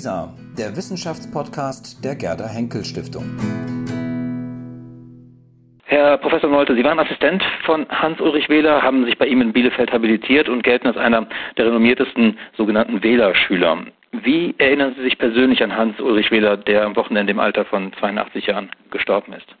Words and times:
WISA, 0.00 0.32
der 0.56 0.74
Wissenschaftspodcast 0.74 2.02
der 2.02 2.14
Gerda 2.14 2.48
Henkel 2.48 2.82
Stiftung. 2.86 3.36
Herr 5.84 6.16
Professor 6.16 6.48
Nolte, 6.48 6.74
Sie 6.74 6.82
waren 6.84 6.98
Assistent 6.98 7.42
von 7.66 7.86
Hans-Ulrich 7.90 8.48
Wähler, 8.48 8.80
haben 8.80 9.04
sich 9.04 9.18
bei 9.18 9.26
ihm 9.26 9.42
in 9.42 9.52
Bielefeld 9.52 9.92
habilitiert 9.92 10.48
und 10.48 10.62
gelten 10.62 10.86
als 10.86 10.96
einer 10.96 11.26
der 11.58 11.66
renommiertesten 11.66 12.38
sogenannten 12.56 13.02
Wählerschüler. 13.02 13.84
Wie 14.12 14.54
erinnern 14.56 14.94
Sie 14.96 15.02
sich 15.02 15.18
persönlich 15.18 15.62
an 15.62 15.76
Hans-Ulrich 15.76 16.30
Wähler, 16.30 16.56
der 16.56 16.86
am 16.86 16.96
Wochenende 16.96 17.32
im 17.32 17.38
Alter 17.38 17.66
von 17.66 17.92
82 17.92 18.46
Jahren 18.46 18.70
gestorben 18.90 19.34
ist? 19.34 19.54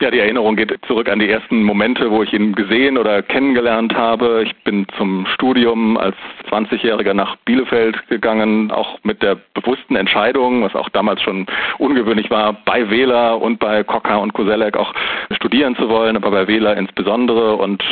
Ja, 0.00 0.12
die 0.12 0.20
Erinnerung 0.20 0.54
geht 0.54 0.72
zurück 0.86 1.08
an 1.08 1.18
die 1.18 1.28
ersten 1.28 1.64
Momente, 1.64 2.08
wo 2.12 2.22
ich 2.22 2.32
ihn 2.32 2.54
gesehen 2.54 2.96
oder 2.98 3.20
kennengelernt 3.20 3.96
habe. 3.96 4.44
Ich 4.44 4.54
bin 4.62 4.86
zum 4.96 5.26
Studium 5.34 5.96
als 5.96 6.14
20-Jähriger 6.48 7.14
nach 7.14 7.34
Bielefeld 7.44 8.06
gegangen, 8.06 8.70
auch 8.70 9.00
mit 9.02 9.20
der 9.24 9.36
bewussten 9.54 9.96
Entscheidung, 9.96 10.62
was 10.62 10.76
auch 10.76 10.88
damals 10.90 11.20
schon 11.22 11.46
ungewöhnlich 11.78 12.30
war, 12.30 12.52
bei 12.64 12.88
Wähler 12.88 13.42
und 13.42 13.58
bei 13.58 13.82
Kocker 13.82 14.20
und 14.20 14.34
Koselleck 14.34 14.76
auch 14.76 14.94
studieren 15.32 15.74
zu 15.74 15.88
wollen, 15.88 16.14
aber 16.14 16.30
bei 16.30 16.46
Wähler 16.46 16.76
insbesondere. 16.76 17.56
Und 17.56 17.82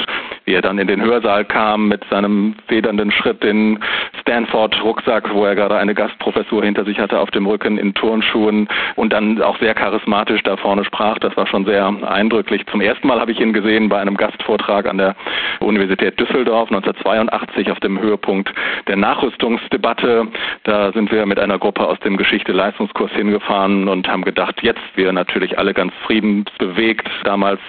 wie 0.47 0.55
er 0.55 0.63
dann 0.63 0.79
in 0.79 0.87
den 0.87 1.03
Hörsaal 1.03 1.45
kam 1.45 1.89
mit 1.89 2.05
seinem 2.09 2.55
federnden 2.69 3.11
Schritt, 3.11 3.43
den 3.43 3.81
Stanford-Rucksack, 4.21 5.35
wo 5.35 5.45
er 5.45 5.57
gerade 5.57 5.77
eine 5.77 5.93
Gastprofessur 5.93 6.65
hinter 6.65 6.85
sich 6.85 6.99
hatte 7.01 7.19
auf 7.19 7.31
dem 7.33 7.47
Rücken 7.47 7.79
in 7.79 7.95
Turnschuhen 7.95 8.69
und 8.95 9.13
dann 9.13 9.43
auch 9.43 9.59
sehr 9.59 9.75
charismatisch 9.75 10.43
da 10.45 10.57
vorne 10.57 10.85
sprach, 10.85 11.19
das 11.19 11.37
war 11.37 11.49
schon 11.49 11.65
sehr 11.67 11.87
eindrücklich. 12.09 12.65
Zum 12.67 12.81
ersten 12.81 13.09
Mal 13.09 13.21
habe 13.21 13.33
ich 13.33 13.41
ihn 13.41 13.53
gesehen 13.53 13.89
bei 13.89 13.99
einem 13.99 14.17
Gastvortrag 14.17 14.89
an 14.89 14.99
der 14.99 15.17
Universität 15.59 16.19
Düsseldorf 16.19 16.71
1982 16.71 17.73
auf 17.73 17.81
dem 17.81 18.01
Höhepunkt 18.01 18.53
der 18.87 18.97
Nachrüstungsdebatte. 18.97 20.29
Da 20.63 20.93
sind 20.93 21.11
wir 21.11 21.27
mit 21.27 21.41
einer 21.41 21.59
Gruppe 21.59 21.87
aus 21.87 21.99
dem 22.01 22.17
Geschichte-Leistungskurs 22.17 23.10
hingefahren 23.13 23.88
und 23.88 24.09
haben 24.09 24.23
gedacht, 24.23 24.63
jetzt 24.63 24.81
wir 24.95 25.13
natürlich 25.13 25.59
alle 25.59 25.75
ganz 25.75 25.93
friedensbewegt 26.05 27.09
damals, 27.25 27.60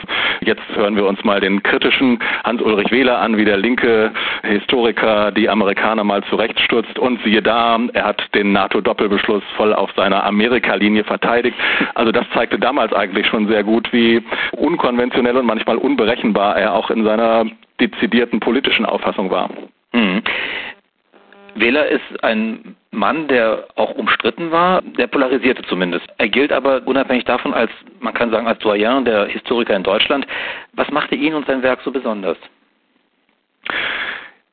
jetzt 0.42 0.62
hören 0.76 0.96
wir 0.96 1.08
uns 1.08 1.24
mal 1.24 1.40
den 1.40 1.64
kritischen 1.64 2.20
Hans-Ulrich 2.68 2.92
Wähler 2.92 3.20
an, 3.20 3.38
wie 3.38 3.46
der 3.46 3.58
linke 3.58 4.12
Historiker 4.44 5.32
die 5.32 5.48
Amerikaner 5.48 6.04
mal 6.04 6.22
zurechtstutzt 6.26 7.00
und 7.00 7.24
siehe 7.24 7.42
da, 7.42 7.80
er 7.94 8.04
hat 8.04 8.22
den 8.36 8.52
NATO-Doppelbeschluss 8.52 9.44
voll 9.56 9.74
auf 9.74 9.90
seiner 9.96 10.26
Amerika-Linie 10.26 11.06
verteidigt. 11.06 11.58
Also 11.96 12.12
das 12.12 12.26
zeigte 12.34 12.60
damals 12.60 12.92
eigentlich 12.92 13.26
schon 13.28 13.48
sehr 13.48 13.64
gut, 13.64 13.92
wie 13.94 14.22
unkonventionell 14.52 15.38
und 15.38 15.46
manchmal 15.46 15.78
unberechenbar 15.78 16.58
er 16.58 16.74
auch 16.74 16.90
in 16.90 17.06
seiner 17.06 17.46
dezidierten 17.80 18.42
politischen 18.42 18.86
Auffassung 18.86 19.32
war. 19.32 19.50
Mhm. 19.94 20.22
Wähler 21.56 21.88
ist 21.88 22.24
ein 22.24 22.76
Mann, 22.92 23.30
der 23.30 23.66
auch 23.76 23.96
umstritten 23.96 24.52
war, 24.52 24.82
der 24.82 25.08
polarisierte 25.08 25.64
zumindest. 25.64 26.06
Er 26.18 26.28
gilt 26.28 26.52
aber 26.52 26.82
unabhängig 26.86 27.24
davon 27.24 27.54
als, 27.54 27.72
man 28.02 28.14
kann 28.14 28.30
sagen, 28.30 28.48
als 28.48 28.60
Doyen 28.60 29.06
der 29.06 29.26
Historiker 29.28 29.76
in 29.76 29.84
Deutschland. 29.84 30.28
Was 30.74 30.90
machte 30.92 31.16
ihn 31.16 31.34
und 31.34 31.48
sein 31.48 31.64
Werk 31.64 31.80
so 31.84 31.92
besonders? 31.92 32.38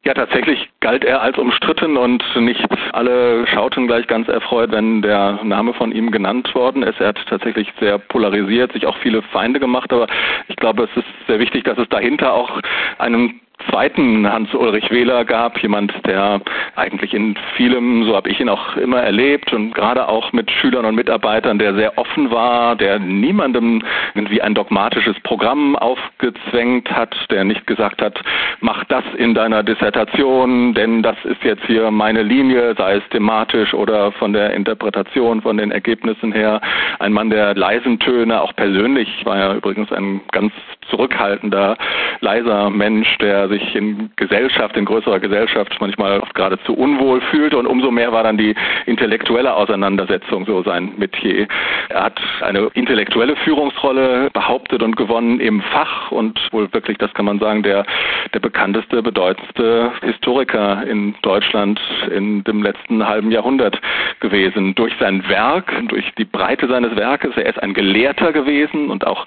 Ja, 0.06 0.12
tatsächlich 0.12 0.69
galt 0.80 1.02
er 1.02 1.22
als 1.22 1.38
umstritten 1.38 1.97
und 1.97 2.22
nicht 2.36 2.62
alle 2.92 3.47
schauten 3.47 3.86
gleich 3.86 4.06
ganz 4.06 4.28
erfreut, 4.28 4.70
wenn 4.70 5.00
der 5.00 5.41
Name 5.42 5.72
von 5.72 5.92
ihm 5.92 6.10
genannt 6.10 6.55
worden 6.55 6.83
ist. 6.83 7.00
Er 7.00 7.08
hat 7.08 7.27
tatsächlich 7.27 7.72
sehr 7.80 7.98
polarisiert, 7.98 8.72
sich 8.72 8.86
auch 8.86 8.98
viele 8.98 9.22
Feinde 9.22 9.60
gemacht, 9.60 9.91
aber 9.94 10.06
ich 10.48 10.56
glaube, 10.56 10.84
es 10.84 10.97
ist 10.98 11.08
sehr 11.27 11.38
wichtig, 11.38 11.64
dass 11.64 11.78
es 11.78 11.88
dahinter 11.88 12.34
auch 12.34 12.60
einen 12.98 13.41
zweiten 13.70 14.30
Hans-Ulrich 14.30 14.91
Wähler 14.91 15.24
gab, 15.24 15.58
jemand, 15.62 15.92
der 16.06 16.41
eigentlich 16.77 17.14
in 17.14 17.36
vielem, 17.56 18.05
so 18.05 18.14
habe 18.16 18.28
ich 18.28 18.41
ihn 18.41 18.48
auch 18.48 18.77
immer 18.77 19.00
erlebt 19.00 19.52
und 19.52 19.74
gerade 19.74 20.08
auch 20.08 20.33
mit 20.33 20.50
Schülern 20.50 20.84
und 20.84 20.94
Mitarbeitern, 20.94 21.58
der 21.58 21.75
sehr 21.75 21.97
offen 21.98 22.30
war, 22.30 22.77
der 22.77 22.98
niemandem 22.98 23.82
irgendwie 24.15 24.42
ein 24.42 24.54
dogmatisches 24.54 25.19
Programm 25.20 25.76
aufgezwängt 25.76 26.91
hat, 26.91 27.15
der 27.31 27.44
nicht 27.44 27.66
gesagt 27.66 28.03
hat, 28.03 28.20
mach 28.60 28.84
das 28.84 29.04
in 29.16 29.34
deiner 29.34 29.62
Dissertation, 29.62 30.75
denn 30.75 31.03
das 31.03 31.16
ist 31.25 31.42
jetzt 31.44 31.65
hier 31.66 31.91
meine 31.91 32.22
Linie, 32.22 32.75
sei 32.76 32.97
es 32.97 33.09
thematisch 33.10 33.72
oder 33.75 34.12
von 34.12 34.32
der 34.32 34.53
Interpretation, 34.54 35.42
von 35.42 35.56
den 35.56 35.71
Ergebnissen 35.71 36.32
her. 36.32 36.60
Ein 36.98 37.12
Mann 37.12 37.31
der 37.31 37.54
leisen 37.54 37.98
Töne, 37.98 38.41
auch 38.41 38.54
persönlich 38.56 39.09
war 39.25 39.36
er 39.36 39.54
übrigens 39.54 39.92
ein 39.92 40.21
ganz 40.32 40.53
zurückhaltender, 40.91 41.76
leiser 42.21 42.71
Mensch, 42.71 43.19
der 43.19 43.44
sich 43.49 43.75
in 43.75 44.10
Gesellschaft, 44.16 44.77
in 44.77 44.84
größerer 44.84 45.21
Gesellschaft 45.21 45.77
manchmal 45.81 46.22
geradezu 46.34 46.75
unwohl 46.75 47.21
fühlte 47.31 47.56
und 47.59 47.66
umso 47.66 47.91
mehr 47.91 48.12
war 48.12 48.22
dann 48.22 48.38
die 48.38 48.55
intellektuelle 48.87 49.55
Auseinandersetzung 49.55 50.47
so 50.47 50.62
sein 50.62 50.93
Metier. 50.97 51.47
Er 51.88 52.04
hat 52.04 52.21
eine 52.41 52.71
intellektuelle 52.75 53.37
Führungsrolle 53.37 54.31
behauptet 54.33 54.83
und 54.83 54.97
gewonnen 54.97 55.41
im 55.41 55.60
Fach 55.62 56.10
und 56.10 56.41
wohl 56.53 56.72
wirklich, 56.72 56.99
das 56.99 57.12
kann 57.15 57.27
man 57.27 57.38
sagen, 57.38 57.62
der, 57.62 57.84
der 58.33 58.41
bekannteste, 58.41 59.03
bedeutendste 59.03 59.93
Historiker 60.03 60.87
in 60.87 61.15
Deutschland 61.22 61.81
in 62.10 62.44
dem 62.44 62.62
letzten 62.62 63.06
halben 63.06 63.31
Jahrhundert 63.31 63.81
gewesen. 64.21 64.75
Durch 64.75 64.93
sein 64.99 65.28
Werk, 65.28 65.72
durch 65.88 66.04
die 66.19 66.25
Breite 66.25 66.69
seines 66.69 66.97
Werkes, 66.97 67.37
er 67.37 67.47
ist 67.47 67.62
ein 67.62 67.75
Gelehrter 67.75 68.33
gewesen 68.33 68.91
und 68.91 69.06
auch 69.06 69.27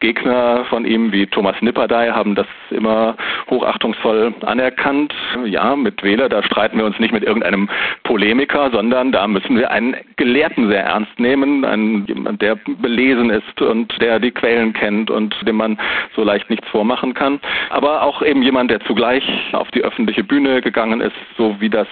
Gegner 0.00 0.64
von 0.68 0.84
ihm 0.84 1.12
wie 1.12 1.26
Thomas 1.26 1.56
Nipperdey 1.60 2.08
haben 2.10 2.34
das 2.34 2.46
immer 2.70 3.16
hochachtungsvoll 3.56 4.34
anerkannt. 4.44 5.14
Ja, 5.44 5.76
mit 5.76 6.02
Wähler, 6.02 6.28
da 6.28 6.42
streiten 6.42 6.78
wir 6.78 6.84
uns 6.84 6.98
nicht 6.98 7.12
mit 7.12 7.22
irgendeinem 7.22 7.68
Polemiker, 8.04 8.70
sondern 8.70 9.12
da 9.12 9.26
müssen 9.26 9.56
wir 9.56 9.70
einen 9.70 9.96
Gelehrten 10.16 10.68
sehr 10.68 10.84
ernst 10.84 11.18
nehmen, 11.18 11.64
einen 11.64 12.06
jemand, 12.06 12.42
der 12.42 12.56
belesen 12.66 13.30
ist 13.30 13.60
und 13.60 14.00
der 14.00 14.18
die 14.18 14.30
Quellen 14.30 14.72
kennt 14.72 15.10
und 15.10 15.34
dem 15.46 15.56
man 15.56 15.78
so 16.14 16.22
leicht 16.22 16.50
nichts 16.50 16.68
vormachen 16.68 17.14
kann. 17.14 17.40
Aber 17.70 18.02
auch 18.02 18.22
eben 18.22 18.42
jemand, 18.42 18.70
der 18.70 18.80
zugleich 18.80 19.24
auf 19.52 19.70
die 19.70 19.82
öffentliche 19.82 20.24
Bühne 20.24 20.60
gegangen 20.60 21.00
ist, 21.00 21.16
so 21.36 21.56
wie 21.60 21.70
das 21.70 21.88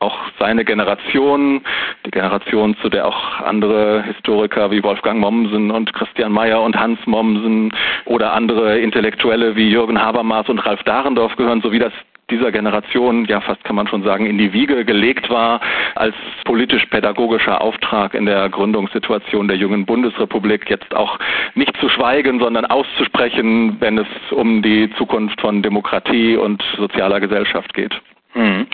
auch 0.00 0.18
seine 0.38 0.64
Generation, 0.64 1.62
die 2.04 2.10
Generation, 2.10 2.76
zu 2.82 2.88
der 2.88 3.06
auch 3.06 3.40
andere 3.40 4.02
Historiker 4.02 4.70
wie 4.70 4.82
Wolfgang 4.82 5.20
Mommsen 5.20 5.70
und 5.70 5.92
Christian 5.92 6.32
Mayer 6.32 6.62
und 6.62 6.76
Hans 6.76 6.98
Mommsen 7.06 7.72
oder 8.04 8.32
andere 8.32 8.78
Intellektuelle 8.78 9.56
wie 9.56 9.70
Jürgen 9.70 10.00
Habermas 10.00 10.48
und 10.48 10.58
Ralf 10.58 10.82
Dahrendorf 10.98 11.36
gehören, 11.36 11.60
sowie 11.60 11.78
das 11.78 11.92
dieser 12.28 12.50
Generation, 12.50 13.24
ja 13.26 13.40
fast 13.40 13.62
kann 13.62 13.76
man 13.76 13.86
schon 13.86 14.02
sagen, 14.02 14.26
in 14.26 14.36
die 14.36 14.52
Wiege 14.52 14.84
gelegt 14.84 15.30
war 15.30 15.60
als 15.94 16.14
politisch-pädagogischer 16.44 17.60
Auftrag 17.62 18.14
in 18.14 18.26
der 18.26 18.48
Gründungssituation 18.48 19.46
der 19.46 19.56
jungen 19.56 19.86
Bundesrepublik, 19.86 20.68
jetzt 20.68 20.94
auch 20.94 21.18
nicht 21.54 21.74
zu 21.78 21.88
schweigen, 21.88 22.40
sondern 22.40 22.66
auszusprechen, 22.66 23.76
wenn 23.80 23.96
es 23.96 24.08
um 24.32 24.60
die 24.60 24.90
Zukunft 24.98 25.40
von 25.40 25.62
Demokratie 25.62 26.36
und 26.36 26.62
sozialer 26.76 27.20
Gesellschaft 27.20 27.72
geht. 27.72 27.94
Mhm. 28.34 28.66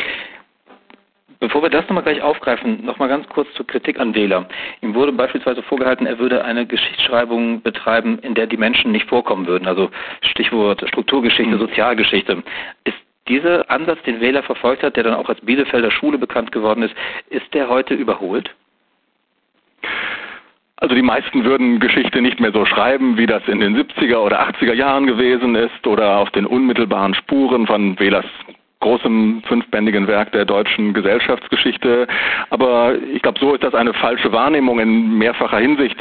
Bevor 1.44 1.62
wir 1.62 1.68
das 1.68 1.86
nochmal 1.90 2.04
gleich 2.04 2.22
aufgreifen, 2.22 2.82
nochmal 2.86 3.10
ganz 3.10 3.28
kurz 3.28 3.52
zur 3.52 3.66
Kritik 3.66 4.00
an 4.00 4.14
Wähler. 4.14 4.48
Ihm 4.80 4.94
wurde 4.94 5.12
beispielsweise 5.12 5.62
vorgehalten, 5.62 6.06
er 6.06 6.18
würde 6.18 6.42
eine 6.42 6.64
Geschichtsschreibung 6.64 7.60
betreiben, 7.60 8.18
in 8.20 8.34
der 8.34 8.46
die 8.46 8.56
Menschen 8.56 8.92
nicht 8.92 9.06
vorkommen 9.06 9.46
würden. 9.46 9.68
Also 9.68 9.90
Stichwort 10.22 10.82
Strukturgeschichte, 10.88 11.54
mhm. 11.54 11.58
Sozialgeschichte. 11.58 12.42
Ist 12.84 12.96
dieser 13.28 13.70
Ansatz, 13.70 14.02
den 14.04 14.22
Wähler 14.22 14.42
verfolgt 14.42 14.82
hat, 14.82 14.96
der 14.96 15.02
dann 15.02 15.12
auch 15.12 15.28
als 15.28 15.38
Bielefelder 15.42 15.90
Schule 15.90 16.16
bekannt 16.16 16.50
geworden 16.50 16.82
ist, 16.82 16.94
ist 17.28 17.52
der 17.52 17.68
heute 17.68 17.92
überholt? 17.92 18.48
Also 20.76 20.94
die 20.94 21.02
meisten 21.02 21.44
würden 21.44 21.78
Geschichte 21.78 22.22
nicht 22.22 22.40
mehr 22.40 22.52
so 22.52 22.64
schreiben, 22.64 23.18
wie 23.18 23.26
das 23.26 23.46
in 23.48 23.60
den 23.60 23.76
70er 23.76 24.16
oder 24.16 24.48
80er 24.48 24.72
Jahren 24.72 25.06
gewesen 25.06 25.56
ist 25.56 25.86
oder 25.86 26.16
auf 26.20 26.30
den 26.30 26.46
unmittelbaren 26.46 27.12
Spuren 27.12 27.66
von 27.66 28.00
Wählers 28.00 28.24
großem 28.84 29.42
fünfbändigen 29.48 30.06
Werk 30.06 30.30
der 30.32 30.44
deutschen 30.44 30.92
Gesellschaftsgeschichte. 30.92 32.06
Aber 32.50 32.94
ich 33.14 33.22
glaube, 33.22 33.40
so 33.40 33.54
ist 33.54 33.64
das 33.64 33.74
eine 33.74 33.94
falsche 33.94 34.30
Wahrnehmung 34.30 34.78
in 34.78 35.16
mehrfacher 35.16 35.58
Hinsicht. 35.58 35.96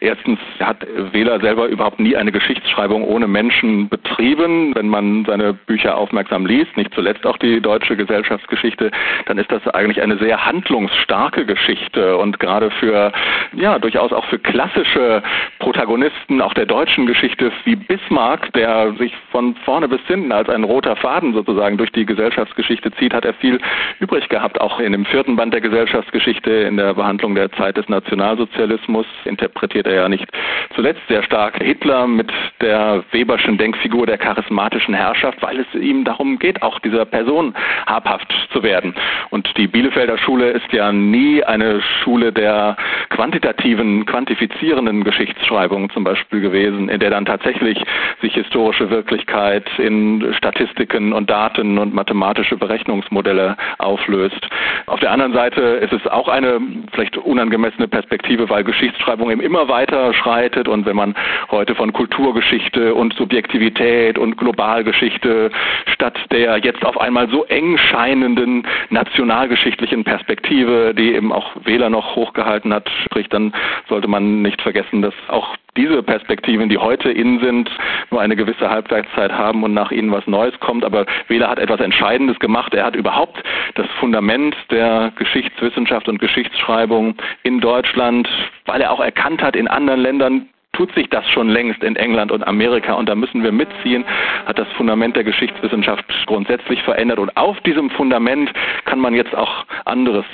Erstens 0.00 0.38
hat 0.60 0.86
Wähler 1.12 1.40
selber 1.40 1.66
überhaupt 1.66 1.98
nie 1.98 2.14
eine 2.14 2.30
Geschichtsschreibung 2.30 3.02
ohne 3.02 3.26
Menschen 3.26 3.88
betrieben. 3.88 4.72
Wenn 4.76 4.88
man 4.88 5.24
seine 5.26 5.52
Bücher 5.52 5.96
aufmerksam 5.96 6.46
liest, 6.46 6.76
nicht 6.76 6.94
zuletzt 6.94 7.26
auch 7.26 7.38
die 7.38 7.60
deutsche 7.60 7.96
Gesellschaftsgeschichte, 7.96 8.92
dann 9.26 9.38
ist 9.38 9.50
das 9.50 9.66
eigentlich 9.74 10.00
eine 10.00 10.16
sehr 10.18 10.46
handlungsstarke 10.46 11.44
Geschichte 11.44 12.16
und 12.18 12.38
gerade 12.38 12.70
für, 12.70 13.10
ja, 13.52 13.80
durchaus 13.80 14.12
auch 14.12 14.24
für 14.26 14.38
klassische 14.38 15.24
Protagonisten 15.58 16.40
auch 16.40 16.54
der 16.54 16.66
deutschen 16.66 17.06
Geschichte 17.06 17.50
wie 17.64 17.74
Bismarck, 17.74 18.52
der 18.52 18.92
sich 18.92 19.12
von 19.32 19.56
vorne 19.64 19.88
bis 19.88 20.00
hinten 20.06 20.30
als 20.30 20.48
ein 20.48 20.62
roter 20.62 20.94
Faden 20.94 21.34
sozusagen 21.34 21.76
durch 21.76 21.90
die 21.90 22.06
Gesellschaft 22.06 22.27
Gesellschaftsgeschichte 22.28 22.92
zieht, 22.92 23.14
hat 23.14 23.24
er 23.24 23.32
viel 23.34 23.58
übrig 24.00 24.28
gehabt. 24.28 24.60
Auch 24.60 24.80
in 24.80 24.92
dem 24.92 25.06
vierten 25.06 25.36
Band 25.36 25.54
der 25.54 25.62
Gesellschaftsgeschichte 25.62 26.50
in 26.50 26.76
der 26.76 26.92
Behandlung 26.94 27.34
der 27.34 27.50
Zeit 27.52 27.78
des 27.78 27.88
Nationalsozialismus 27.88 29.06
interpretiert 29.24 29.86
er 29.86 29.94
ja 29.94 30.08
nicht 30.08 30.28
zuletzt 30.74 31.00
sehr 31.08 31.22
stark 31.22 31.56
Hitler 31.62 32.06
mit 32.06 32.30
der 32.60 33.02
Weberschen 33.12 33.56
Denkfigur 33.56 34.06
der 34.06 34.18
charismatischen 34.18 34.92
Herrschaft, 34.92 35.40
weil 35.40 35.60
es 35.60 35.80
ihm 35.80 36.04
darum 36.04 36.38
geht, 36.38 36.62
auch 36.62 36.78
dieser 36.80 37.06
Person 37.06 37.54
habhaft 37.86 38.32
zu 38.52 38.62
werden. 38.62 38.94
Und 39.30 39.48
die 39.56 39.66
Bielefelder 39.66 40.18
Schule 40.18 40.50
ist 40.50 40.70
ja 40.72 40.92
nie 40.92 41.42
eine 41.42 41.80
Schule 42.02 42.32
der 42.32 42.76
quantitativen, 43.08 44.04
quantifizierenden 44.04 45.02
Geschichtsschreibung 45.02 45.88
zum 45.90 46.04
Beispiel 46.04 46.40
gewesen, 46.40 46.90
in 46.90 47.00
der 47.00 47.10
dann 47.10 47.24
tatsächlich 47.24 47.82
sich 48.20 48.34
historische 48.34 48.90
Wirklichkeit 48.90 49.66
in 49.78 50.34
Statistiken 50.34 51.12
und 51.12 51.30
Daten 51.30 51.78
und 51.78 51.94
mathematische 52.18 52.56
Berechnungsmodelle 52.56 53.56
auflöst. 53.78 54.48
Auf 54.86 55.00
der 55.00 55.12
anderen 55.12 55.32
Seite 55.32 55.60
ist 55.60 55.92
es 55.92 56.06
auch 56.06 56.28
eine 56.28 56.60
vielleicht 56.92 57.16
unangemessene 57.16 57.88
Perspektive, 57.88 58.48
weil 58.50 58.64
Geschichtsschreibung 58.64 59.30
eben 59.30 59.40
immer 59.40 59.68
weiter 59.68 60.12
schreitet 60.14 60.68
und 60.68 60.84
wenn 60.86 60.96
man 60.96 61.14
heute 61.50 61.74
von 61.74 61.92
Kulturgeschichte 61.92 62.94
und 62.94 63.14
Subjektivität 63.14 64.18
und 64.18 64.36
Globalgeschichte 64.36 65.50
statt 65.86 66.18
der 66.30 66.58
jetzt 66.58 66.84
auf 66.84 67.00
einmal 67.00 67.28
so 67.28 67.44
eng 67.44 67.78
scheinenden 67.78 68.66
nationalgeschichtlichen 68.90 70.04
Perspektive, 70.04 70.94
die 70.94 71.14
eben 71.14 71.32
auch 71.32 71.52
Wähler 71.64 71.90
noch 71.90 72.16
hochgehalten 72.16 72.72
hat, 72.74 72.90
spricht, 73.04 73.32
dann 73.32 73.52
sollte 73.88 74.08
man 74.08 74.42
nicht 74.42 74.60
vergessen, 74.60 75.02
dass 75.02 75.14
auch 75.28 75.56
diese 75.78 76.02
Perspektiven, 76.02 76.68
die 76.68 76.76
heute 76.76 77.10
in 77.10 77.38
sind, 77.40 77.70
nur 78.10 78.20
eine 78.20 78.36
gewisse 78.36 78.68
Halbwertszeit 78.68 79.32
haben 79.32 79.62
und 79.62 79.72
nach 79.72 79.90
ihnen 79.90 80.10
was 80.10 80.26
Neues 80.26 80.58
kommt. 80.60 80.84
Aber 80.84 81.06
Wähler 81.28 81.48
hat 81.48 81.58
etwas 81.58 81.80
Entscheidendes 81.80 82.38
gemacht. 82.40 82.74
Er 82.74 82.84
hat 82.84 82.96
überhaupt 82.96 83.42
das 83.76 83.86
Fundament 84.00 84.56
der 84.70 85.12
Geschichtswissenschaft 85.16 86.08
und 86.08 86.18
Geschichtsschreibung 86.18 87.14
in 87.44 87.60
Deutschland, 87.60 88.28
weil 88.66 88.80
er 88.80 88.90
auch 88.90 89.00
erkannt 89.00 89.40
hat, 89.40 89.54
in 89.54 89.68
anderen 89.68 90.00
Ländern 90.00 90.48
tut 90.78 90.94
sich 90.94 91.10
das 91.10 91.28
schon 91.30 91.48
längst 91.48 91.82
in 91.82 91.96
England 91.96 92.30
und 92.30 92.46
Amerika 92.46 92.92
und 92.92 93.08
da 93.08 93.16
müssen 93.16 93.42
wir 93.42 93.50
mitziehen, 93.50 94.04
hat 94.46 94.60
das 94.60 94.68
Fundament 94.76 95.16
der 95.16 95.24
Geschichtswissenschaft 95.24 96.04
grundsätzlich 96.26 96.80
verändert 96.84 97.18
und 97.18 97.36
auf 97.36 97.60
diesem 97.62 97.90
Fundament 97.90 98.52
kann 98.84 99.00
man 99.00 99.12
jetzt 99.12 99.34
auch 99.34 99.64
anderes 99.86 100.24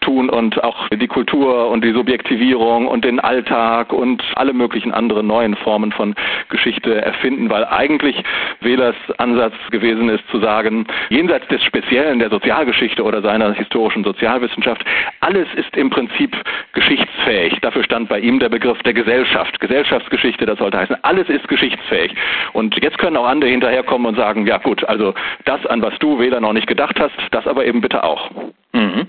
tun 0.00 0.30
und 0.30 0.64
auch 0.64 0.88
die 0.88 1.06
Kultur 1.06 1.68
und 1.68 1.84
die 1.84 1.92
Subjektivierung 1.92 2.88
und 2.88 3.04
den 3.04 3.20
Alltag 3.20 3.92
und 3.92 4.24
alle 4.36 4.54
möglichen 4.54 4.92
anderen 4.92 5.26
neuen 5.26 5.54
Formen 5.56 5.92
von 5.92 6.14
Geschichte 6.48 7.02
erfinden, 7.02 7.50
weil 7.50 7.66
eigentlich 7.66 8.16
Wählers 8.60 8.96
Ansatz 9.18 9.54
gewesen 9.70 10.08
ist 10.08 10.26
zu 10.30 10.40
sagen, 10.40 10.86
jenseits 11.10 11.46
des 11.48 11.62
Speziellen 11.62 12.20
der 12.20 12.30
Sozialgeschichte 12.30 13.02
oder 13.02 13.20
seiner 13.20 13.52
historischen 13.52 14.02
Sozialwissenschaft, 14.02 14.82
alles 15.20 15.46
ist 15.56 15.76
im 15.76 15.90
Prinzip 15.90 16.34
geschichtsfähig. 16.72 17.58
Dafür 17.60 17.84
stand 17.84 18.08
bei 18.08 18.18
ihm 18.18 18.38
der 18.38 18.48
Begriff 18.48 18.78
der 18.84 18.94
Gesellschaft. 18.94 19.60
Gesellschaft 19.60 19.89
Gesellschaftsgeschichte, 19.90 20.46
das 20.46 20.58
sollte 20.58 20.78
heißen, 20.78 20.96
alles 21.02 21.28
ist 21.28 21.48
geschichtsfähig. 21.48 22.14
Und 22.52 22.80
jetzt 22.82 22.98
können 22.98 23.16
auch 23.16 23.26
andere 23.26 23.50
hinterherkommen 23.50 24.06
und 24.06 24.14
sagen, 24.14 24.46
ja 24.46 24.58
gut, 24.58 24.84
also 24.84 25.14
das, 25.44 25.64
an 25.66 25.82
was 25.82 25.98
du 25.98 26.18
Wähler 26.18 26.40
noch 26.40 26.52
nicht 26.52 26.68
gedacht 26.68 26.98
hast, 27.00 27.14
das 27.32 27.46
aber 27.46 27.64
eben 27.64 27.80
bitte 27.80 28.04
auch. 28.04 28.30
Mhm. 28.72 29.08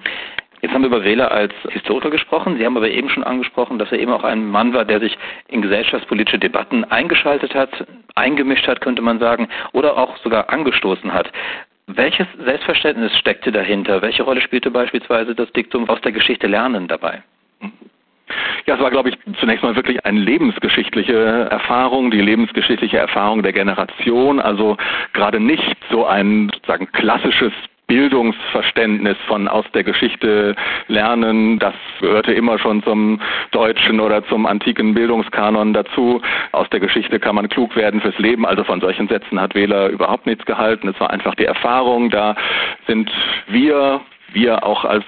Jetzt 0.62 0.74
haben 0.74 0.82
wir 0.82 0.88
über 0.88 1.04
Wähler 1.04 1.32
als 1.32 1.54
Historiker 1.70 2.10
gesprochen. 2.10 2.58
Sie 2.58 2.66
haben 2.66 2.78
aber 2.78 2.90
eben 2.90 3.10
schon 3.10 3.24
angesprochen, 3.24 3.80
dass 3.80 3.92
er 3.92 4.00
eben 4.00 4.12
auch 4.12 4.24
ein 4.24 4.46
Mann 4.46 4.74
war, 4.74 4.86
der 4.86 5.00
sich 5.00 5.18
in 5.48 5.62
gesellschaftspolitische 5.62 6.40
Debatten 6.40 6.84
eingeschaltet 6.84 7.56
hat, 7.56 7.70
eingemischt 8.16 8.68
hat, 8.68 8.82
könnte 8.82 9.02
man 9.02 9.20
sagen, 9.20 9.50
oder 9.74 9.98
auch 9.98 10.18
sogar 10.18 10.50
angestoßen 10.50 11.14
hat. 11.14 11.32
Welches 11.88 12.28
Selbstverständnis 12.44 13.16
steckte 13.18 13.52
dahinter? 13.52 14.02
Welche 14.02 14.24
Rolle 14.24 14.42
spielte 14.42 14.72
beispielsweise 14.72 15.36
das 15.36 15.52
Diktum 15.52 15.90
aus 15.90 16.02
der 16.02 16.12
Geschichte 16.12 16.48
lernen 16.48 16.88
dabei? 16.88 17.24
Ja, 18.66 18.76
es 18.76 18.82
war, 18.82 18.92
glaube 18.92 19.10
ich, 19.10 19.18
zunächst 19.40 19.64
mal 19.64 19.76
wirklich 19.76 20.06
eine 20.06 20.20
lebensgeschichtliche 20.20 21.48
Erfahrung, 21.50 22.12
die 22.12 22.22
lebensgeschichtliche 22.22 22.98
Erfahrung 22.98 23.44
der 23.44 23.54
Generation. 23.54 24.40
Also 24.40 24.78
gerade 25.14 25.40
nicht 25.40 25.78
so 25.90 26.06
ein 26.06 26.50
sozusagen 26.54 26.92
klassisches 26.92 27.54
Bildungsverständnis 27.92 29.18
von 29.28 29.50
aus 29.50 29.66
der 29.74 29.84
Geschichte 29.84 30.56
lernen, 30.88 31.60
das 31.60 31.74
gehörte 32.00 32.32
immer 32.32 32.58
schon 32.58 32.82
zum 32.84 33.20
deutschen 33.52 34.00
oder 34.00 34.26
zum 34.28 34.46
antiken 34.46 34.94
Bildungskanon 34.94 35.74
dazu. 35.74 36.22
Aus 36.54 36.70
der 36.70 36.80
Geschichte 36.80 37.20
kann 37.20 37.36
man 37.36 37.50
klug 37.50 37.76
werden 37.76 38.00
fürs 38.00 38.18
Leben. 38.18 38.46
Also 38.46 38.64
von 38.64 38.80
solchen 38.80 39.10
Sätzen 39.10 39.42
hat 39.42 39.56
Wähler 39.56 39.90
überhaupt 39.90 40.26
nichts 40.26 40.46
gehalten. 40.46 40.88
Es 40.88 40.98
war 41.02 41.10
einfach 41.10 41.36
die 41.36 41.44
Erfahrung. 41.44 42.10
Da 42.10 42.36
sind 42.88 43.12
wir, 43.48 44.00
wir 44.32 44.66
auch 44.66 44.86
als 44.86 45.04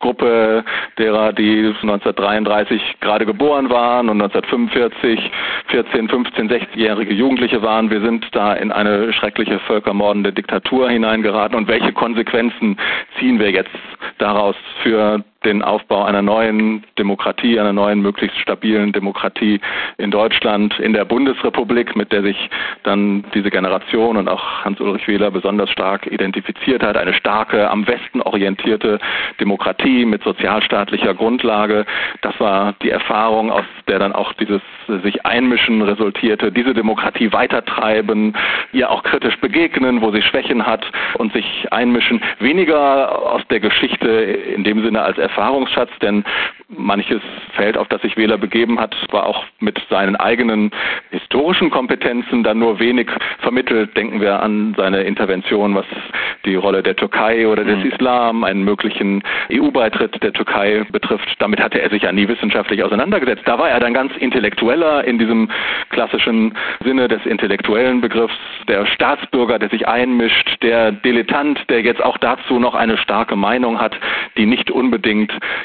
Gruppe 0.00 0.64
derer, 0.96 1.32
die 1.32 1.66
1933 1.66 2.80
gerade 3.00 3.26
geboren 3.26 3.68
waren 3.68 4.08
und 4.08 4.22
1945 4.22 5.30
14, 5.68 6.08
15, 6.08 6.50
16-jährige 6.50 7.14
Jugendliche 7.14 7.62
waren. 7.62 7.90
Wir 7.90 8.00
sind 8.00 8.26
da 8.32 8.54
in 8.54 8.70
eine 8.70 9.12
schreckliche 9.12 9.58
völkermordende 9.60 10.32
Diktatur 10.32 10.88
hineingeraten 10.88 11.56
und 11.56 11.68
welche 11.68 11.92
Konsequenzen 11.92 12.78
ziehen 13.18 13.38
wir 13.40 13.50
jetzt 13.50 13.70
daraus 14.18 14.56
für 14.82 15.24
den 15.44 15.62
Aufbau 15.62 16.04
einer 16.04 16.22
neuen 16.22 16.84
Demokratie, 16.98 17.60
einer 17.60 17.72
neuen, 17.72 18.00
möglichst 18.00 18.38
stabilen 18.38 18.92
Demokratie 18.92 19.60
in 19.96 20.10
Deutschland, 20.10 20.78
in 20.80 20.92
der 20.92 21.04
Bundesrepublik, 21.04 21.94
mit 21.94 22.12
der 22.12 22.22
sich 22.22 22.50
dann 22.82 23.24
diese 23.34 23.50
Generation 23.50 24.16
und 24.16 24.28
auch 24.28 24.64
Hans-Ulrich 24.64 25.06
Wähler 25.06 25.30
besonders 25.30 25.70
stark 25.70 26.06
identifiziert 26.06 26.82
hat. 26.82 26.96
Eine 26.96 27.14
starke, 27.14 27.70
am 27.70 27.86
Westen 27.86 28.20
orientierte 28.20 28.98
Demokratie 29.40 30.04
mit 30.04 30.24
sozialstaatlicher 30.24 31.14
Grundlage. 31.14 31.86
Das 32.22 32.38
war 32.40 32.74
die 32.82 32.90
Erfahrung, 32.90 33.52
aus 33.52 33.64
der 33.86 34.00
dann 34.00 34.12
auch 34.12 34.32
dieses 34.34 34.60
sich 35.04 35.24
einmischen 35.24 35.82
resultierte, 35.82 36.50
diese 36.50 36.74
Demokratie 36.74 37.32
weitertreiben, 37.32 38.34
ihr 38.72 38.90
auch 38.90 39.04
kritisch 39.04 39.36
begegnen, 39.38 40.02
wo 40.02 40.10
sie 40.10 40.22
Schwächen 40.22 40.66
hat 40.66 40.84
und 41.14 41.32
sich 41.32 41.68
einmischen. 41.70 42.20
Weniger 42.40 43.32
aus 43.32 43.42
der 43.50 43.60
Geschichte 43.60 44.08
in 44.08 44.64
dem 44.64 44.82
Sinne 44.82 45.02
als 45.02 45.18
Erfahrungsschatz, 45.38 45.90
denn 46.02 46.24
manches 46.68 47.22
Feld, 47.54 47.78
auf 47.78 47.88
das 47.88 48.02
sich 48.02 48.16
Wähler 48.16 48.36
begeben 48.36 48.78
hat, 48.78 48.94
war 49.10 49.24
auch 49.26 49.44
mit 49.60 49.80
seinen 49.88 50.16
eigenen 50.16 50.70
historischen 51.10 51.70
Kompetenzen 51.70 52.42
dann 52.42 52.58
nur 52.58 52.78
wenig 52.78 53.08
vermittelt. 53.38 53.96
Denken 53.96 54.20
wir 54.20 54.42
an 54.42 54.74
seine 54.76 55.02
Intervention, 55.02 55.74
was 55.74 55.86
die 56.44 56.56
Rolle 56.56 56.82
der 56.82 56.96
Türkei 56.96 57.48
oder 57.48 57.64
des 57.64 57.78
mhm. 57.78 57.90
Islam, 57.90 58.44
einen 58.44 58.64
möglichen 58.64 59.22
EU-Beitritt 59.50 60.22
der 60.22 60.32
Türkei 60.32 60.84
betrifft. 60.90 61.28
Damit 61.38 61.60
hatte 61.60 61.80
er 61.80 61.88
sich 61.88 62.02
ja 62.02 62.12
nie 62.12 62.28
wissenschaftlich 62.28 62.82
auseinandergesetzt. 62.84 63.42
Da 63.46 63.58
war 63.58 63.70
er 63.70 63.80
dann 63.80 63.94
ganz 63.94 64.12
intellektueller 64.16 65.04
in 65.04 65.18
diesem 65.18 65.50
klassischen 65.88 66.54
Sinne 66.84 67.08
des 67.08 67.24
intellektuellen 67.24 68.00
Begriffs, 68.00 68.34
der 68.68 68.86
Staatsbürger, 68.86 69.58
der 69.58 69.70
sich 69.70 69.88
einmischt, 69.88 70.62
der 70.62 70.92
Dilettant, 70.92 71.58
der 71.70 71.80
jetzt 71.80 72.02
auch 72.02 72.18
dazu 72.18 72.58
noch 72.58 72.74
eine 72.74 72.98
starke 72.98 73.36
Meinung 73.36 73.80
hat, 73.80 73.96
die 74.36 74.44
nicht 74.44 74.70
unbedingt 74.70 75.17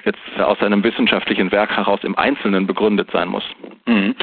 jetzt 0.06 0.20
aus 0.40 0.58
seinem 0.60 0.84
wissenschaftlichen 0.84 1.52
Werk 1.52 1.76
heraus 1.76 2.00
im 2.04 2.18
Einzelnen 2.18 2.66
begründet 2.66 3.10
sein 3.12 3.28
muss. 3.28 3.44
Mhm. 3.86 4.16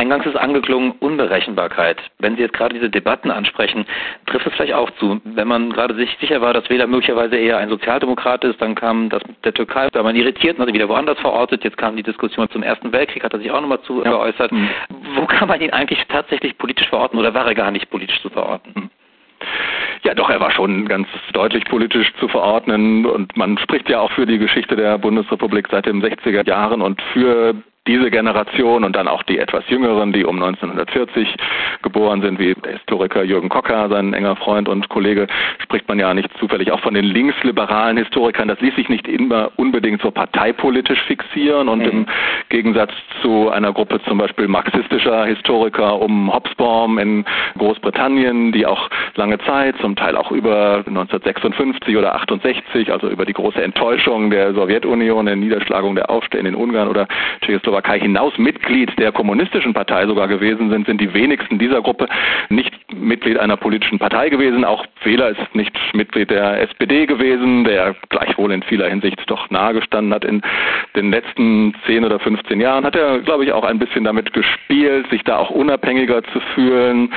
Eingangs 0.00 0.24
ist 0.24 0.36
angeklungen 0.36 0.92
Unberechenbarkeit. 0.92 2.00
Wenn 2.20 2.34
Sie 2.34 2.40
jetzt 2.40 2.54
gerade 2.54 2.74
diese 2.74 2.88
Debatten 2.88 3.30
ansprechen, 3.30 3.84
trifft 4.24 4.46
es 4.46 4.54
vielleicht 4.54 4.72
auch 4.72 4.90
zu. 4.92 5.20
Wenn 5.24 5.46
man 5.46 5.70
gerade 5.70 5.94
sich 5.94 6.16
sicher 6.18 6.40
war, 6.40 6.54
dass 6.54 6.70
Wähler 6.70 6.86
möglicherweise 6.86 7.36
eher 7.36 7.58
ein 7.58 7.68
Sozialdemokrat 7.68 8.42
ist, 8.44 8.62
dann 8.62 8.74
kam 8.74 9.10
das 9.10 9.22
mit 9.26 9.44
der 9.44 9.52
Türkei, 9.52 9.88
da 9.92 10.02
man 10.02 10.16
irritiert 10.16 10.56
und 10.56 10.62
hat 10.62 10.68
ihn 10.70 10.74
wieder 10.74 10.88
woanders 10.88 11.18
verortet. 11.18 11.64
Jetzt 11.64 11.76
kam 11.76 11.96
die 11.96 12.02
Diskussion 12.02 12.48
zum 12.48 12.62
Ersten 12.62 12.92
Weltkrieg, 12.92 13.22
hat 13.22 13.34
er 13.34 13.40
sich 13.40 13.50
auch 13.50 13.60
nochmal 13.60 13.82
zu 13.82 14.02
ja. 14.02 14.10
geäußert. 14.10 14.50
Mhm. 14.50 14.70
Wo 15.16 15.26
kann 15.26 15.48
man 15.48 15.60
ihn 15.60 15.70
eigentlich 15.70 16.02
tatsächlich 16.08 16.56
politisch 16.56 16.88
verorten 16.88 17.18
oder 17.18 17.34
war 17.34 17.46
er 17.46 17.54
gar 17.54 17.70
nicht 17.70 17.90
politisch 17.90 18.22
zu 18.22 18.30
verorten? 18.30 18.90
Ja, 20.10 20.14
doch, 20.14 20.28
er 20.28 20.40
war 20.40 20.50
schon 20.50 20.88
ganz 20.88 21.06
deutlich 21.34 21.64
politisch 21.66 22.12
zu 22.18 22.26
verordnen 22.26 23.06
und 23.06 23.36
man 23.36 23.56
spricht 23.58 23.88
ja 23.88 24.00
auch 24.00 24.10
für 24.10 24.26
die 24.26 24.38
Geschichte 24.38 24.74
der 24.74 24.98
Bundesrepublik 24.98 25.68
seit 25.70 25.86
den 25.86 26.02
60er 26.02 26.44
Jahren 26.48 26.82
und 26.82 27.00
für 27.12 27.54
diese 27.90 28.10
Generation 28.10 28.84
und 28.84 28.94
dann 28.94 29.08
auch 29.08 29.24
die 29.24 29.38
etwas 29.38 29.64
jüngeren, 29.68 30.12
die 30.12 30.24
um 30.24 30.40
1940 30.40 31.34
geboren 31.82 32.22
sind, 32.22 32.38
wie 32.38 32.54
der 32.54 32.74
Historiker 32.74 33.24
Jürgen 33.24 33.48
Kocker, 33.48 33.88
sein 33.88 34.14
enger 34.14 34.36
Freund 34.36 34.68
und 34.68 34.88
Kollege, 34.88 35.26
spricht 35.58 35.88
man 35.88 35.98
ja 35.98 36.14
nicht 36.14 36.30
zufällig 36.38 36.70
auch 36.70 36.78
von 36.80 36.94
den 36.94 37.04
linksliberalen 37.04 37.96
Historikern. 37.96 38.46
Das 38.46 38.60
ließ 38.60 38.76
sich 38.76 38.88
nicht 38.88 39.08
immer 39.08 39.50
unbedingt 39.56 40.02
so 40.02 40.12
parteipolitisch 40.12 41.02
fixieren 41.02 41.68
und 41.68 41.80
mhm. 41.80 41.90
im 41.90 42.06
Gegensatz 42.48 42.92
zu 43.22 43.50
einer 43.50 43.72
Gruppe 43.72 44.00
zum 44.06 44.18
Beispiel 44.18 44.46
marxistischer 44.46 45.24
Historiker 45.24 46.00
um 46.00 46.32
Hobsbawm 46.32 46.96
in 46.98 47.24
Großbritannien, 47.58 48.52
die 48.52 48.66
auch 48.66 48.88
lange 49.16 49.38
Zeit, 49.38 49.74
zum 49.80 49.96
Teil 49.96 50.16
auch 50.16 50.30
über 50.30 50.84
1956 50.86 51.96
oder 51.96 52.14
68, 52.14 52.92
also 52.92 53.08
über 53.08 53.24
die 53.24 53.32
große 53.32 53.60
Enttäuschung 53.60 54.30
der 54.30 54.54
Sowjetunion, 54.54 55.26
der 55.26 55.34
Niederschlagung 55.34 55.96
der 55.96 56.08
Aufstände 56.08 56.50
in 56.50 56.54
Ungarn 56.54 56.86
oder 56.86 57.08
Tschechoslowakei 57.40 57.79
Tschechoslowakei 57.80 58.00
hinaus 58.00 58.36
Mitglied 58.38 58.98
der 58.98 59.12
kommunistischen 59.12 59.72
Partei 59.74 60.06
sogar 60.06 60.28
gewesen 60.28 60.70
sind, 60.70 60.86
sind 60.86 61.00
die 61.00 61.12
wenigsten 61.14 61.58
dieser 61.58 61.80
Gruppe 61.82 62.06
nicht 62.48 62.72
Mitglied 62.92 63.38
einer 63.38 63.56
politischen 63.56 63.98
Partei 63.98 64.28
gewesen. 64.28 64.64
Auch 64.64 64.84
Wähler 65.02 65.30
ist 65.30 65.54
nicht 65.54 65.76
Mitglied 65.94 66.30
der 66.30 66.62
SPD 66.62 67.06
gewesen, 67.06 67.64
der 67.64 67.94
gleichwohl 68.08 68.52
in 68.52 68.62
vieler 68.62 68.88
Hinsicht 68.88 69.18
doch 69.26 69.50
nahegestanden 69.50 70.12
hat. 70.12 70.24
In 70.24 70.42
den 70.96 71.10
letzten 71.10 71.74
10 71.86 72.04
oder 72.04 72.18
15 72.18 72.60
Jahren 72.60 72.84
hat 72.84 72.96
er, 72.96 73.20
glaube 73.20 73.44
ich, 73.44 73.52
auch 73.52 73.64
ein 73.64 73.78
bisschen 73.78 74.04
damit 74.04 74.32
gespielt, 74.32 75.08
sich 75.10 75.22
da 75.24 75.38
auch 75.38 75.50
unabhängiger 75.50 76.22
zu 76.24 76.40
fühlen. 76.54 77.12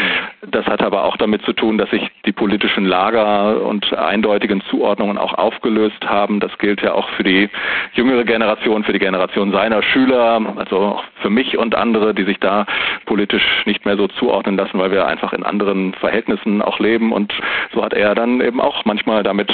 Das 0.51 0.65
hat 0.65 0.82
aber 0.82 1.03
auch 1.03 1.17
damit 1.17 1.43
zu 1.43 1.53
tun, 1.53 1.77
dass 1.77 1.89
sich 1.89 2.10
die 2.25 2.32
politischen 2.32 2.86
Lager 2.86 3.62
und 3.63 3.93
eindeutigen 3.93 4.62
Zuordnungen 4.70 5.17
auch 5.17 5.34
aufgelöst 5.34 6.05
haben. 6.05 6.39
Das 6.39 6.58
gilt 6.58 6.82
ja 6.82 6.93
auch 6.93 7.10
für 7.10 7.24
die 7.24 7.50
jüngere 7.93 8.24
Generation, 8.24 8.84
für 8.84 8.93
die 8.93 9.00
Generation 9.00 9.51
seiner 9.51 9.82
Schüler, 9.84 10.39
also 10.58 10.78
auch 10.78 11.04
für 11.22 11.30
mich 11.30 11.58
und 11.58 11.76
andere, 11.76 12.14
die 12.14 12.24
sich 12.24 12.40
da 12.40 12.66
politisch 13.06 13.44
nicht 13.66 13.86
mehr 13.86 13.98
so 13.98 14.08
zuordnen 14.08 14.58
lassen, 14.58 14.80
weil 14.80 14.92
wir 14.92 15.06
einfach 15.06 15.34
in 15.34 15.44
anderen 15.44 15.94
Verhältnissen 15.96 16.62
auch 16.62 16.80
leben. 16.80 17.12
Und 17.12 17.34
so 17.74 17.84
hat 17.84 17.94
er 17.94 18.16
dann 18.16 18.42
eben 18.42 18.60
auch 18.60 18.86
manchmal 18.86 19.24
damit 19.24 19.52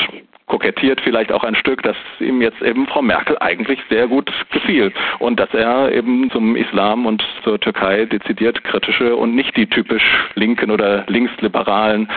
kokettiert 0.49 0.99
vielleicht 1.01 1.31
auch 1.31 1.43
ein 1.43 1.55
Stück, 1.55 1.83
dass 1.83 1.95
ihm 2.19 2.41
jetzt 2.41 2.61
eben 2.61 2.87
Frau 2.87 3.01
Merkel 3.01 3.37
eigentlich 3.39 3.79
sehr 3.89 4.07
gut 4.07 4.31
gefiel 4.51 4.91
und 5.19 5.39
dass 5.39 5.53
er 5.53 5.91
eben 5.93 6.29
zum 6.31 6.55
Islam 6.55 7.05
und 7.05 7.23
zur 7.43 7.59
Türkei 7.59 8.05
dezidiert 8.05 8.63
kritische 8.63 9.15
und 9.15 9.35
nicht 9.35 9.55
die 9.55 9.67
typisch 9.67 10.03
linken 10.33 10.71
oder 10.71 11.05
linksliberalen, 11.07 12.09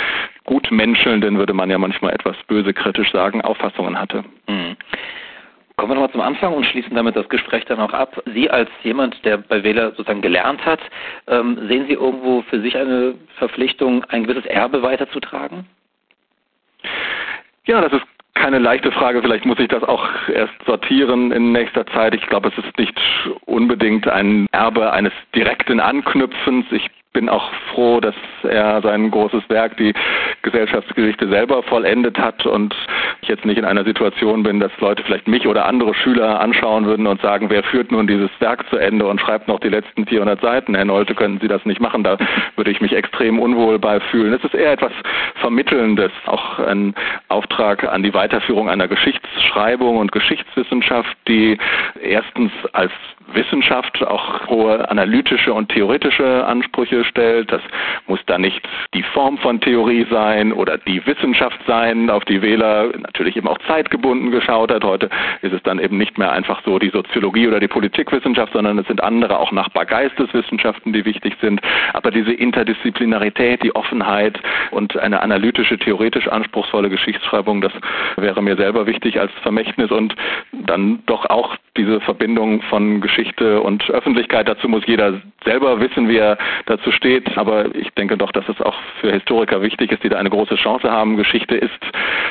gutmenschelnden, 0.44 1.38
würde 1.38 1.52
man 1.52 1.70
ja 1.70 1.78
manchmal 1.78 2.14
etwas 2.14 2.36
böse 2.48 2.72
kritisch 2.72 3.12
sagen, 3.12 3.42
Auffassungen 3.42 4.00
hatte. 4.00 4.24
Mhm. 4.48 4.61
Kommen 5.82 5.90
wir 5.90 5.94
nochmal 5.96 6.12
zum 6.12 6.20
Anfang 6.20 6.54
und 6.54 6.64
schließen 6.64 6.94
damit 6.94 7.16
das 7.16 7.28
Gespräch 7.28 7.64
dann 7.64 7.80
auch 7.80 7.92
ab. 7.92 8.22
Sie 8.32 8.48
als 8.48 8.70
jemand, 8.84 9.24
der 9.24 9.38
bei 9.38 9.64
Wähler 9.64 9.90
sozusagen 9.90 10.20
gelernt 10.20 10.64
hat, 10.64 10.78
ähm, 11.26 11.58
sehen 11.66 11.86
Sie 11.88 11.94
irgendwo 11.94 12.42
für 12.42 12.60
sich 12.60 12.76
eine 12.76 13.16
Verpflichtung, 13.38 14.04
ein 14.04 14.22
gewisses 14.22 14.46
Erbe 14.46 14.84
weiterzutragen? 14.84 15.66
Ja, 17.64 17.80
das 17.80 17.94
ist 17.94 18.06
keine 18.34 18.60
leichte 18.60 18.92
Frage. 18.92 19.22
Vielleicht 19.22 19.44
muss 19.44 19.58
ich 19.58 19.66
das 19.66 19.82
auch 19.82 20.08
erst 20.32 20.54
sortieren 20.66 21.32
in 21.32 21.50
nächster 21.50 21.84
Zeit. 21.88 22.14
Ich 22.14 22.28
glaube, 22.28 22.52
es 22.56 22.64
ist 22.64 22.78
nicht 22.78 22.96
unbedingt 23.46 24.06
ein 24.06 24.46
Erbe 24.52 24.92
eines 24.92 25.12
direkten 25.34 25.80
Anknüpfens. 25.80 26.64
Ich 26.70 26.88
bin 27.12 27.28
auch 27.28 27.52
froh, 27.72 28.00
dass 28.00 28.14
er 28.42 28.80
sein 28.82 29.10
großes 29.10 29.42
Werk, 29.48 29.76
die 29.76 29.92
Gesellschaftsgerichte 30.42 31.28
selber 31.28 31.62
vollendet 31.62 32.18
hat 32.18 32.46
und 32.46 32.74
ich 33.20 33.28
jetzt 33.28 33.44
nicht 33.44 33.58
in 33.58 33.64
einer 33.64 33.84
Situation 33.84 34.42
bin, 34.42 34.60
dass 34.60 34.72
Leute 34.80 35.02
vielleicht 35.04 35.28
mich 35.28 35.46
oder 35.46 35.66
andere 35.66 35.94
Schüler 35.94 36.40
anschauen 36.40 36.86
würden 36.86 37.06
und 37.06 37.20
sagen, 37.20 37.50
wer 37.50 37.62
führt 37.62 37.92
nun 37.92 38.06
dieses 38.06 38.30
Werk 38.40 38.68
zu 38.70 38.76
Ende 38.76 39.06
und 39.06 39.20
schreibt 39.20 39.46
noch 39.46 39.60
die 39.60 39.68
letzten 39.68 40.06
400 40.06 40.40
Seiten. 40.40 40.74
Herr 40.74 40.84
Nolte, 40.84 41.14
können 41.14 41.38
Sie 41.40 41.48
das 41.48 41.64
nicht 41.66 41.80
machen? 41.80 42.02
Da 42.02 42.16
würde 42.56 42.70
ich 42.70 42.80
mich 42.80 42.94
extrem 42.94 43.38
unwohl 43.38 43.78
bei 43.78 44.00
fühlen. 44.00 44.32
Es 44.32 44.42
ist 44.42 44.54
eher 44.54 44.72
etwas 44.72 44.92
Vermittelndes, 45.36 46.12
auch 46.26 46.58
ein 46.58 46.94
Auftrag 47.28 47.84
an 47.84 48.02
die 48.02 48.14
Weiterführung 48.14 48.68
einer 48.68 48.88
Geschichtsschreibung 48.88 49.98
und 49.98 50.12
Geschichtswissenschaft, 50.12 51.16
die 51.28 51.58
erstens 52.00 52.52
als 52.72 52.92
Wissenschaft 53.34 54.04
auch 54.04 54.46
hohe 54.48 54.88
analytische 54.90 55.52
und 55.52 55.68
theoretische 55.68 56.44
Ansprüche 56.44 57.01
stellt. 57.04 57.52
Das 57.52 57.62
muss 58.06 58.20
dann 58.26 58.40
nicht 58.40 58.60
die 58.94 59.02
Form 59.02 59.38
von 59.38 59.60
Theorie 59.60 60.06
sein 60.10 60.52
oder 60.52 60.78
die 60.78 61.04
Wissenschaft 61.06 61.58
sein, 61.66 62.10
auf 62.10 62.24
die 62.24 62.42
Wähler 62.42 62.90
natürlich 62.98 63.36
eben 63.36 63.48
auch 63.48 63.58
zeitgebunden 63.66 64.30
geschaut 64.30 64.72
hat. 64.72 64.84
Heute 64.84 65.08
ist 65.42 65.52
es 65.52 65.62
dann 65.62 65.78
eben 65.78 65.98
nicht 65.98 66.18
mehr 66.18 66.32
einfach 66.32 66.62
so 66.64 66.78
die 66.78 66.90
Soziologie 66.90 67.48
oder 67.48 67.60
die 67.60 67.68
Politikwissenschaft, 67.68 68.52
sondern 68.52 68.78
es 68.78 68.86
sind 68.86 69.02
andere 69.02 69.38
auch 69.38 69.52
Nachbargeisteswissenschaften, 69.52 70.92
die 70.92 71.04
wichtig 71.04 71.36
sind. 71.40 71.60
Aber 71.92 72.10
diese 72.10 72.32
Interdisziplinarität, 72.32 73.62
die 73.62 73.74
Offenheit 73.74 74.38
und 74.70 74.96
eine 74.96 75.20
analytische, 75.20 75.78
theoretisch 75.78 76.28
anspruchsvolle 76.28 76.90
Geschichtsschreibung, 76.90 77.60
das 77.60 77.72
wäre 78.16 78.42
mir 78.42 78.56
selber 78.56 78.86
wichtig 78.86 79.18
als 79.18 79.32
Vermächtnis 79.42 79.90
und 79.90 80.14
dann 80.52 81.02
doch 81.06 81.26
auch 81.26 81.56
diese 81.76 82.00
Verbindung 82.00 82.62
von 82.62 83.00
Geschichte 83.00 83.60
und 83.60 83.88
Öffentlichkeit. 83.90 84.48
Dazu 84.48 84.68
muss 84.68 84.86
jeder 84.86 85.20
selber 85.44 85.80
wissen, 85.80 86.08
wie 86.08 86.18
er 86.18 86.38
dazu 86.66 86.91
steht. 86.92 87.36
Aber 87.36 87.74
ich 87.74 87.90
denke 87.94 88.16
doch, 88.16 88.32
dass 88.32 88.48
es 88.48 88.60
auch 88.60 88.76
für 89.00 89.12
Historiker 89.12 89.62
wichtig 89.62 89.92
ist, 89.92 90.02
die 90.02 90.08
da 90.08 90.18
eine 90.18 90.30
große 90.30 90.56
Chance 90.56 90.90
haben. 90.90 91.16
Geschichte 91.16 91.56
ist 91.56 91.70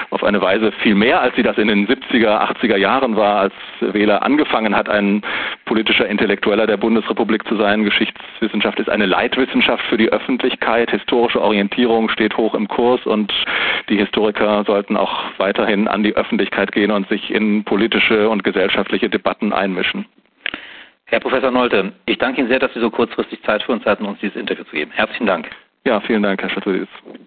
auf 0.10 0.24
eine 0.24 0.42
Weise 0.42 0.72
viel 0.72 0.96
mehr, 0.96 1.22
als 1.22 1.36
sie 1.36 1.44
das 1.44 1.58
in 1.58 1.68
den 1.68 1.88
70er, 1.88 2.52
80er 2.52 2.78
Jahren 2.78 3.16
war, 3.16 3.40
als 3.40 3.54
Wähler 3.80 4.24
angefangen 4.24 4.76
hat, 4.76 4.90
ein 4.90 5.22
politischer 5.66 6.08
Intellektueller 6.08 6.68
der 6.68 6.78
Bundesrepublik 6.78 7.48
zu 7.48 7.56
sein. 7.56 7.84
Geschichtswissenschaft 7.84 8.80
ist 8.80 8.90
eine 8.90 9.06
Leitwissenschaft 9.06 9.84
für 9.86 9.98
die 9.98 10.12
Öffentlichkeit. 10.12 10.92
Historische 10.92 11.42
Orientierung 11.42 12.10
steht 12.10 12.38
hoch 12.38 12.54
im 12.54 12.68
Kurs 12.68 13.06
und 13.06 13.34
die 13.90 13.98
Historiker 13.98 14.64
sollten 14.66 14.98
auch 14.98 15.24
weiterhin 15.38 15.88
an 15.88 16.04
die 16.04 16.16
Öffentlichkeit 16.16 16.72
gehen 16.72 16.92
und 16.92 17.08
sich 17.10 17.32
in 17.32 17.64
politische 17.64 18.30
und 18.30 18.44
gesellschaftliche 18.44 19.10
Debatten 19.10 19.54
einmischen. 19.54 20.06
Herr 21.12 21.20
Professor 21.20 21.52
Nolte, 21.52 21.92
ich 22.06 22.18
danke 22.20 22.40
Ihnen 22.40 22.50
sehr, 22.50 22.60
dass 22.60 22.74
Sie 22.74 22.80
so 22.80 22.90
kurzfristig 22.90 23.44
Zeit 23.44 23.62
für 23.64 23.74
uns 23.74 23.86
hatten, 23.86 24.06
uns 24.06 24.18
dieses 24.20 24.38
Interview 24.38 24.64
zu 24.64 24.72
geben. 24.72 24.92
Herzlichen 24.92 25.26
Dank. 25.26 25.50
Ja, 25.84 26.00
vielen 26.00 26.24
Dank, 26.24 26.42
Herr 26.42 26.50
Schatudis. 26.50 26.88